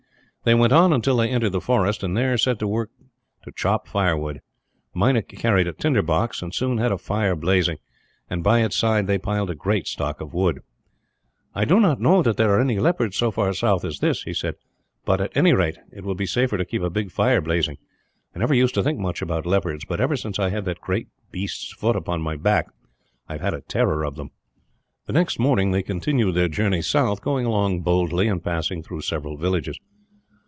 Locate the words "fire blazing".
6.97-7.77, 17.11-17.77